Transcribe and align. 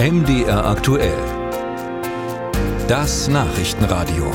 MDR 0.00 0.64
aktuell. 0.64 1.18
Das 2.86 3.26
Nachrichtenradio. 3.26 4.30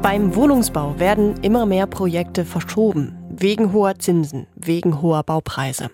Beim 0.00 0.36
Wohnungsbau 0.36 0.96
werden 1.00 1.42
immer 1.42 1.66
mehr 1.66 1.88
Projekte 1.88 2.44
verschoben. 2.44 3.18
Wegen 3.30 3.72
hoher 3.72 3.98
Zinsen, 3.98 4.46
wegen 4.54 5.02
hoher 5.02 5.24
Baupreise. 5.24 5.90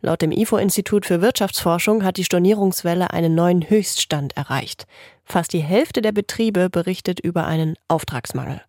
Laut 0.00 0.22
dem 0.22 0.32
IFO-Institut 0.32 1.04
für 1.04 1.20
Wirtschaftsforschung 1.20 2.02
hat 2.02 2.16
die 2.16 2.24
Stornierungswelle 2.24 3.10
einen 3.10 3.34
neuen 3.34 3.68
Höchststand 3.68 4.34
erreicht. 4.38 4.86
Fast 5.26 5.52
die 5.52 5.60
Hälfte 5.60 6.00
der 6.00 6.12
Betriebe 6.12 6.70
berichtet 6.70 7.20
über 7.20 7.44
einen 7.44 7.74
Auftragsmangel. 7.86 8.62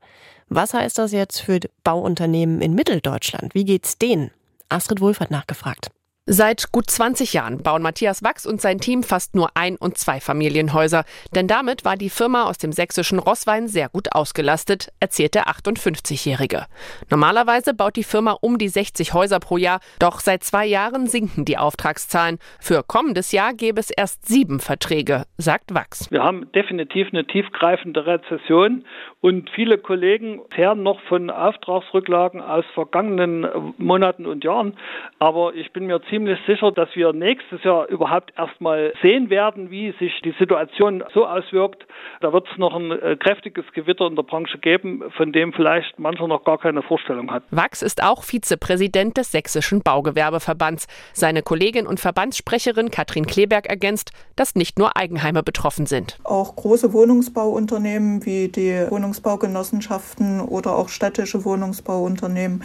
Was 0.50 0.74
heißt 0.74 0.98
das 0.98 1.14
jetzt 1.14 1.40
für 1.40 1.62
Bauunternehmen 1.86 2.62
in 2.62 2.76
Mitteldeutschland? 2.76 3.56
Wie 3.56 3.64
geht's 3.64 3.98
denen? 3.98 4.32
Astrid 4.74 5.02
Wulff 5.02 5.20
hat 5.20 5.30
nachgefragt. 5.30 5.92
Seit 6.26 6.72
gut 6.72 6.90
20 6.90 7.34
Jahren 7.34 7.62
bauen 7.64 7.82
Matthias 7.82 8.24
Wachs 8.24 8.46
und 8.46 8.62
sein 8.62 8.80
Team 8.80 9.04
fast 9.04 9.36
nur 9.36 9.50
Ein- 9.56 9.76
und 9.76 9.98
Zweifamilienhäuser. 9.98 11.04
Denn 11.36 11.50
damit 11.50 11.84
war 11.84 11.98
die 11.98 12.10
Firma 12.10 12.46
aus 12.46 12.58
dem 12.58 12.72
sächsischen 12.72 13.20
Rosswein 13.20 13.68
sehr 13.68 13.90
gut 13.90 14.16
ausgelastet, 14.16 14.88
erzählt 15.02 15.36
der 15.36 15.48
58-Jährige. 15.48 16.68
Normalerweise 17.10 17.74
baut 17.74 17.98
die 17.98 18.06
Firma 18.06 18.38
um 18.40 18.58
die 18.58 18.70
60 18.70 19.14
Häuser 19.14 19.42
pro 19.42 19.58
Jahr, 19.58 19.82
doch 20.00 20.22
seit 20.22 20.46
zwei 20.46 20.66
Jahren 20.66 21.08
sinken 21.08 21.44
die 21.44 21.58
Auftragszahlen. 21.58 22.40
Für 22.62 22.84
kommendes 22.84 23.34
Jahr 23.34 23.54
gäbe 23.54 23.82
es 23.82 23.90
erst 23.90 24.26
sieben 24.26 24.62
Verträge, 24.62 25.26
sagt 25.38 25.76
Wachs. 25.76 26.10
Wir 26.10 26.24
haben 26.24 26.50
definitiv 26.54 27.10
eine 27.12 27.28
tiefgreifende 27.28 28.06
Rezession 28.06 28.86
und 29.20 29.50
viele 29.50 29.78
Kollegen 29.78 30.40
zehren 30.56 30.84
noch 30.84 31.02
von 31.02 31.30
Auftragsrücklagen 31.30 32.40
aus 32.40 32.64
vergangenen 32.74 33.74
Monaten 33.78 34.26
und 34.26 34.46
Jahren. 34.46 34.78
Aber 35.20 35.54
ich 35.56 35.74
bin 35.74 35.88
mir 35.88 36.00
ziemlich 36.04 36.13
sicher, 36.46 36.72
dass 36.72 36.90
wir 36.96 37.14
nächstes 37.14 37.64
Jahr 37.64 37.88
überhaupt 37.88 38.34
erstmal 38.38 38.94
sehen 39.02 39.30
werden, 39.30 39.72
wie 39.72 39.94
sich 40.00 40.22
die 40.24 40.34
Situation 40.40 41.04
so 41.14 41.26
auswirkt. 41.26 41.86
Da 42.22 42.34
wird 42.34 42.48
es 42.52 42.58
noch 42.58 42.76
ein 42.76 42.92
äh, 42.92 43.16
kräftiges 43.16 43.66
Gewitter 43.74 44.08
in 44.08 44.16
der 44.16 44.24
Branche 44.24 44.58
geben, 44.58 45.04
von 45.18 45.32
dem 45.32 45.54
vielleicht 45.54 45.98
mancher 46.00 46.28
noch 46.28 46.44
gar 46.44 46.58
keine 46.58 46.82
Vorstellung 46.82 47.32
hat. 47.32 47.44
Wachs 47.52 47.82
ist 47.82 48.04
auch 48.04 48.24
Vizepräsident 48.24 49.18
des 49.18 49.32
Sächsischen 49.32 49.82
Baugewerbeverbands. 49.82 50.88
Seine 51.14 51.42
Kollegin 51.42 51.88
und 51.88 52.00
Verbandssprecherin 52.00 52.92
Katrin 52.92 53.26
Kleberg 53.26 53.68
ergänzt, 53.68 54.12
dass 54.36 54.56
nicht 54.56 54.78
nur 54.80 54.98
Eigenheime 54.98 55.44
betroffen 55.44 55.86
sind. 55.86 56.20
Auch 56.24 56.56
große 56.56 56.94
Wohnungsbauunternehmen 56.94 58.26
wie 58.26 58.48
die 58.48 58.86
Wohnungsbaugenossenschaften 58.90 60.42
oder 60.42 60.76
auch 60.76 60.90
städtische 60.90 61.46
Wohnungsbauunternehmen 61.46 62.64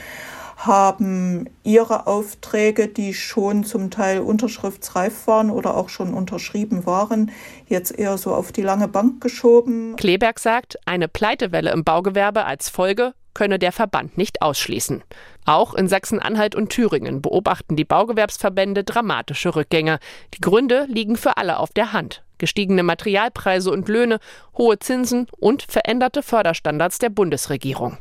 haben 0.58 1.48
ihre 1.62 2.08
Aufträge, 2.08 2.88
die 2.88 3.14
schon 3.14 3.62
zum 3.62 3.90
Teil 3.90 4.20
unterschriftsreif 4.20 5.28
waren 5.28 5.50
oder 5.50 5.76
auch 5.76 5.88
schon 5.88 6.12
unterschrieben 6.12 6.84
waren, 6.84 7.30
jetzt 7.68 7.96
eher 7.96 8.18
so 8.18 8.34
auf 8.34 8.50
die 8.50 8.62
lange 8.62 8.88
Bank 8.88 9.20
geschoben. 9.20 9.94
Kleberg 9.96 10.40
sagt, 10.40 10.76
eine 10.84 11.06
Pleitewelle 11.06 11.70
im 11.70 11.84
Baugewerbe 11.84 12.44
als 12.44 12.68
Folge 12.68 13.14
könne 13.34 13.60
der 13.60 13.70
Verband 13.70 14.18
nicht 14.18 14.42
ausschließen. 14.42 15.04
Auch 15.44 15.74
in 15.74 15.86
Sachsen-Anhalt 15.86 16.56
und 16.56 16.70
Thüringen 16.70 17.22
beobachten 17.22 17.76
die 17.76 17.84
Baugewerbsverbände 17.84 18.82
dramatische 18.82 19.54
Rückgänge. 19.54 20.00
Die 20.34 20.40
Gründe 20.40 20.86
liegen 20.88 21.14
für 21.14 21.36
alle 21.36 21.58
auf 21.58 21.70
der 21.70 21.92
Hand. 21.92 22.24
Gestiegene 22.38 22.82
Materialpreise 22.82 23.70
und 23.70 23.88
Löhne, 23.88 24.18
hohe 24.56 24.78
Zinsen 24.78 25.26
und 25.38 25.62
veränderte 25.62 26.22
Förderstandards 26.22 26.98
der 26.98 27.10
Bundesregierung. 27.10 27.98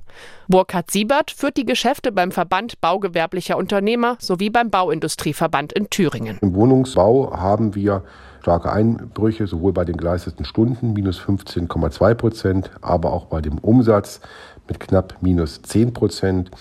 Burkhard 0.47 0.91
Siebert 0.91 1.31
führt 1.31 1.57
die 1.57 1.65
Geschäfte 1.65 2.11
beim 2.11 2.31
Verband 2.31 2.79
Baugewerblicher 2.79 3.57
Unternehmer 3.57 4.15
sowie 4.19 4.49
beim 4.49 4.69
Bauindustrieverband 4.69 5.73
in 5.73 5.89
Thüringen. 5.89 6.37
Im 6.41 6.55
Wohnungsbau 6.55 7.35
haben 7.35 7.75
wir 7.75 8.03
starke 8.41 8.71
Einbrüche, 8.71 9.45
sowohl 9.45 9.73
bei 9.73 9.83
den 9.83 9.97
geleisteten 9.97 10.45
Stunden 10.45 10.93
minus 10.93 11.19
15,2 11.19 12.13
Prozent, 12.13 12.71
aber 12.81 13.11
auch 13.11 13.25
bei 13.25 13.41
dem 13.41 13.57
Umsatz 13.57 14.21
mit 14.67 14.79
knapp 14.79 15.15
minus 15.21 15.61
10 15.61 15.93
Prozent. 15.93 16.51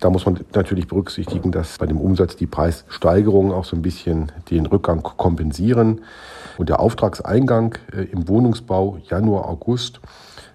Da 0.00 0.10
muss 0.10 0.26
man 0.26 0.40
natürlich 0.54 0.88
berücksichtigen, 0.88 1.52
dass 1.52 1.78
bei 1.78 1.86
dem 1.86 2.00
Umsatz 2.00 2.34
die 2.36 2.46
Preissteigerungen 2.46 3.52
auch 3.52 3.64
so 3.64 3.76
ein 3.76 3.82
bisschen 3.82 4.32
den 4.50 4.66
Rückgang 4.66 5.02
kompensieren. 5.02 6.00
Und 6.58 6.68
der 6.68 6.80
Auftragseingang 6.80 7.78
äh, 7.92 8.02
im 8.04 8.28
Wohnungsbau 8.28 8.98
Januar, 9.08 9.48
August 9.48 10.00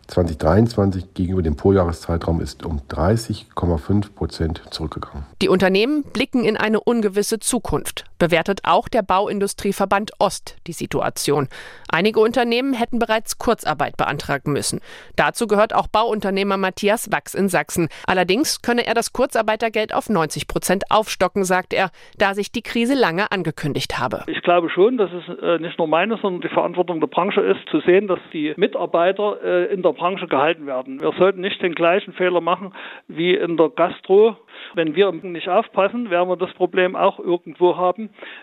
2023 0.08 1.13
gegenüber 1.13 1.41
dem 1.41 1.58
Vorjahreszeitraum 1.58 2.41
ist 2.41 2.66
um 2.66 2.81
30,5 2.90 4.14
Prozent 4.14 4.62
zurückgegangen. 4.72 5.25
Die 5.41 5.50
Unternehmen 5.50 6.03
blicken 6.03 6.44
in 6.44 6.58
eine 6.58 6.79
ungewisse 6.79 7.40
Zukunft. 7.40 8.06
Bewertet 8.19 8.61
auch 8.63 8.88
der 8.88 9.01
Bauindustrieverband 9.01 10.11
Ost 10.19 10.57
die 10.67 10.73
Situation. 10.73 11.47
Einige 11.89 12.19
Unternehmen 12.19 12.73
hätten 12.73 13.00
bereits 13.00 13.38
Kurzarbeit 13.38 13.97
beantragen 13.97 14.51
müssen. 14.53 14.81
Dazu 15.16 15.47
gehört 15.47 15.73
auch 15.73 15.88
Bauunternehmer 15.88 16.57
Matthias 16.57 17.11
Wachs 17.11 17.33
in 17.33 17.50
Sachsen. 17.50 17.89
Allerdings 18.05 18.61
könne 18.61 18.85
er 18.88 18.94
das 18.94 19.13
Kurzarbeitergeld 19.13 19.94
auf 19.94 20.09
90 20.09 20.47
Prozent 20.47 20.85
aufstocken, 20.89 21.44
sagt 21.44 21.73
er, 21.73 21.91
da 22.17 22.33
sich 22.33 22.51
die 22.51 22.61
Krise 22.61 22.94
lange 22.94 23.31
angekündigt 23.31 24.00
habe. 24.00 24.23
Ich 24.28 24.41
glaube 24.41 24.69
schon, 24.69 24.97
dass 24.97 25.11
es 25.11 25.41
äh, 25.41 25.59
nicht 25.59 25.78
nur 25.78 25.88
meine, 25.88 26.17
sondern 26.17 26.41
die 26.41 26.53
Verantwortung 26.53 26.99
der 26.99 27.07
Branche 27.07 27.41
ist, 27.41 27.67
zu 27.69 27.81
sehen, 27.81 28.07
dass 28.07 28.19
die 28.34 28.53
Mitarbeiter 28.57 29.38
äh, 29.44 29.73
in 29.73 29.81
der 29.81 29.94
Branche 29.94 30.28
gehalten 30.28 30.66
werden. 30.66 31.01
Wir 31.01 31.13
sollten 31.17 31.41
nicht 31.41 31.61
den 31.61 31.75
gleichen 31.75 32.13
Fehler 32.13 32.41
machen 32.41 32.73
wie 33.07 33.35
in 33.35 33.57
der 33.57 33.69
Gastro. 33.69 34.38
Wenn 34.73 34.95
wir 34.95 35.11
nicht 35.11 35.49
aufpassen, 35.49 36.09
werden 36.09 36.29
wir 36.29 36.38
das 36.38 36.53
Problem 36.53 36.95
auch 36.95 37.19
irgendwo 37.19 37.78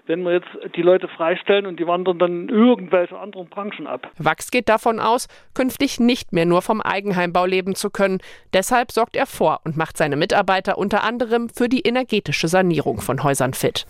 wenn 0.07 0.23
wir 0.23 0.33
jetzt 0.33 0.77
die 0.77 0.83
Leute 0.83 1.09
freistellen 1.09 1.67
und 1.67 1.79
die 1.79 1.87
wandern 1.87 2.19
dann 2.19 2.43
in 2.43 2.49
irgendwelche 2.49 3.19
anderen 3.19 3.49
Branchen 3.49 3.87
ab. 3.87 4.11
Wachs 4.19 4.51
geht 4.51 4.69
davon 4.69 5.01
aus, 5.01 5.29
künftig 5.55 6.01
nicht 6.01 6.33
mehr 6.33 6.47
nur 6.47 6.63
vom 6.63 6.81
Eigenheimbau 6.81 7.47
leben 7.47 7.75
zu 7.75 7.91
können. 7.91 8.19
Deshalb 8.53 8.93
sorgt 8.93 9.17
er 9.17 9.27
vor 9.27 9.61
und 9.65 9.77
macht 9.77 9.97
seine 9.97 10.17
Mitarbeiter 10.17 10.79
unter 10.79 11.03
anderem 11.03 11.49
für 11.49 11.69
die 11.69 11.81
energetische 11.81 12.49
Sanierung 12.49 13.01
von 13.01 13.23
Häusern 13.23 13.55
fit. 13.55 13.87